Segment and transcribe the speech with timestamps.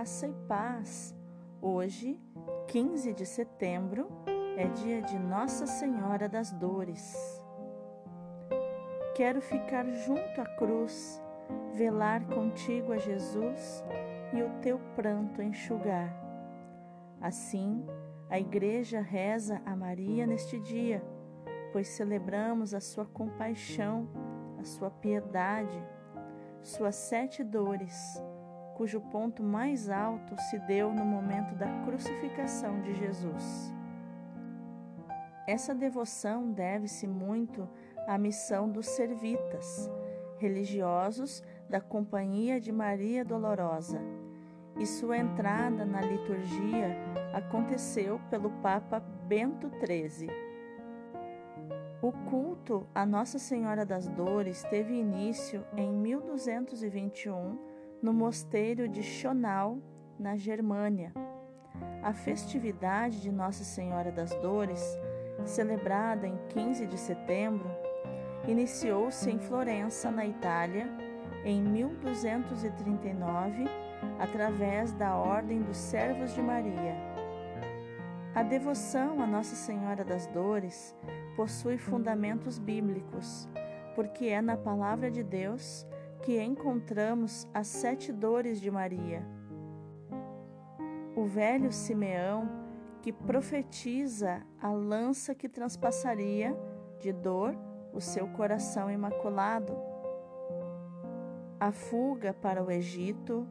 [0.00, 1.14] Graça e paz.
[1.60, 2.18] Hoje,
[2.68, 4.08] 15 de setembro,
[4.56, 7.14] é dia de Nossa Senhora das Dores.
[9.14, 11.22] Quero ficar junto à cruz,
[11.74, 13.84] velar contigo a Jesus
[14.32, 16.10] e o teu pranto enxugar.
[17.20, 17.84] Assim,
[18.30, 21.04] a Igreja reza a Maria neste dia,
[21.74, 24.08] pois celebramos a sua compaixão,
[24.58, 25.78] a sua piedade,
[26.62, 28.18] suas sete dores
[28.76, 33.72] cujo ponto mais alto se deu no momento da crucificação de Jesus.
[35.46, 37.68] Essa devoção deve-se muito
[38.06, 39.90] à missão dos servitas,
[40.38, 44.00] religiosos da Companhia de Maria Dolorosa,
[44.78, 46.96] e sua entrada na liturgia
[47.34, 50.30] aconteceu pelo Papa Bento XIII.
[52.02, 57.69] O culto a Nossa Senhora das Dores teve início em 1221
[58.02, 59.78] no mosteiro de Schonau,
[60.18, 61.12] na Germânia.
[62.02, 64.82] A festividade de Nossa Senhora das Dores,
[65.44, 67.68] celebrada em 15 de setembro,
[68.48, 70.88] iniciou-se em Florença, na Itália,
[71.44, 73.64] em 1239,
[74.18, 76.94] através da Ordem dos Servos de Maria.
[78.34, 80.96] A devoção a Nossa Senhora das Dores
[81.36, 83.48] possui fundamentos bíblicos,
[83.94, 85.86] porque é na Palavra de Deus
[86.22, 89.26] que encontramos as sete dores de Maria.
[91.16, 92.48] O velho Simeão,
[93.02, 96.56] que profetiza a lança que transpassaria
[96.98, 97.56] de dor
[97.92, 99.76] o seu coração imaculado,
[101.58, 103.46] a fuga para o Egito,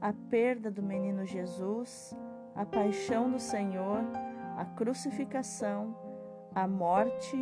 [0.00, 2.16] a perda do menino Jesus,
[2.54, 4.00] a paixão do Senhor,
[4.56, 5.96] a crucificação,
[6.54, 7.36] a morte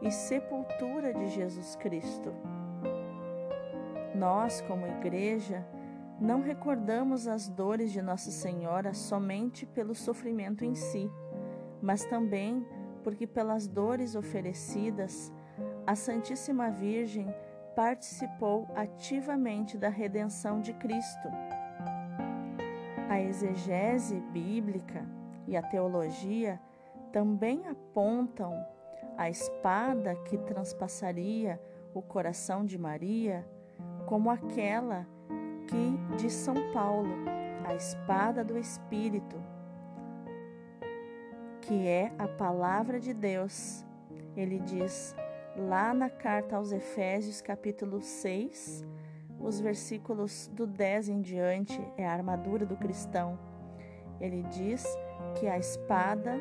[0.00, 2.32] e sepultura de Jesus Cristo.
[4.20, 5.66] Nós, como igreja,
[6.20, 11.10] não recordamos as dores de Nossa Senhora somente pelo sofrimento em si,
[11.80, 12.62] mas também
[13.02, 15.32] porque, pelas dores oferecidas,
[15.86, 17.34] a Santíssima Virgem
[17.74, 21.28] participou ativamente da redenção de Cristo.
[23.08, 25.08] A exegese bíblica
[25.48, 26.60] e a teologia
[27.10, 28.52] também apontam
[29.16, 31.58] a espada que transpassaria
[31.94, 33.48] o coração de Maria
[34.06, 35.06] como aquela
[35.66, 37.14] que de São Paulo,
[37.64, 39.36] a espada do Espírito,
[41.60, 43.84] que é a palavra de Deus.
[44.36, 45.14] Ele diz
[45.56, 48.84] lá na carta aos Efésios, capítulo 6,
[49.38, 53.38] os versículos do 10 em diante, é a armadura do cristão.
[54.20, 54.84] Ele diz
[55.38, 56.40] que a espada,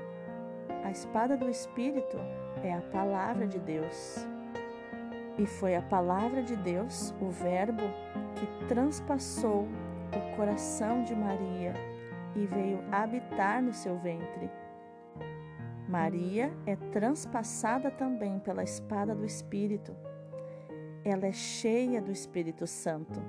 [0.83, 2.17] a espada do Espírito,
[2.63, 4.28] é a palavra de Deus.
[5.39, 7.83] E foi a palavra de Deus, o Verbo,
[8.35, 9.69] que transpassou
[10.13, 11.73] o coração de Maria
[12.35, 14.51] e veio habitar no seu ventre.
[15.88, 19.95] Maria é transpassada também pela espada do Espírito.
[21.05, 23.22] Ela é cheia do Espírito Santo.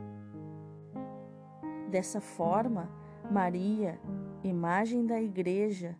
[1.88, 2.90] Dessa forma,
[3.30, 4.00] Maria,
[4.42, 5.96] imagem da Igreja,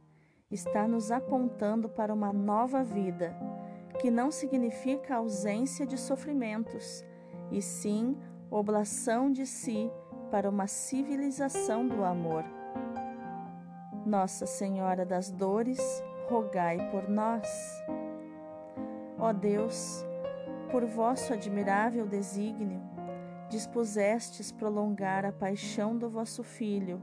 [0.50, 3.32] está nos apontando para uma nova vida
[4.00, 7.04] que não significa ausência de sofrimentos,
[7.50, 8.16] e sim
[8.50, 9.90] oblação de si
[10.30, 12.42] para uma civilização do amor.
[14.06, 17.46] Nossa Senhora das Dores, rogai por nós.
[19.18, 20.02] Ó Deus,
[20.70, 22.80] por vosso admirável desígnio,
[23.50, 27.02] dispusestes prolongar a paixão do vosso Filho,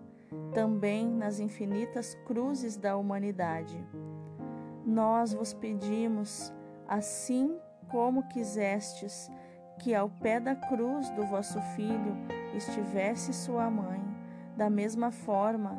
[0.51, 3.77] também nas infinitas cruzes da humanidade.
[4.83, 6.51] Nós vos pedimos,
[6.87, 7.57] assim
[7.89, 9.29] como quisestes
[9.79, 12.15] que ao pé da cruz do vosso Filho
[12.55, 14.01] estivesse sua mãe,
[14.55, 15.77] da mesma forma,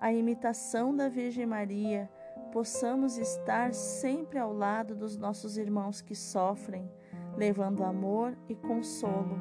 [0.00, 2.10] a imitação da Virgem Maria,
[2.52, 6.90] possamos estar sempre ao lado dos nossos irmãos que sofrem,
[7.36, 9.38] levando amor e consolo.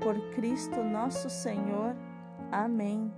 [0.00, 1.96] Por Cristo nosso Senhor.
[2.50, 3.12] Amém.